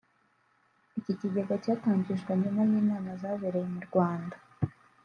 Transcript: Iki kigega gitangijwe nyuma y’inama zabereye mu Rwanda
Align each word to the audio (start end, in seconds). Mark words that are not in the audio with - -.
Iki 0.99 1.13
kigega 1.19 1.55
gitangijwe 1.63 2.31
nyuma 2.41 2.61
y’inama 2.69 3.09
zabereye 3.21 3.67
mu 3.73 3.81
Rwanda 3.87 4.35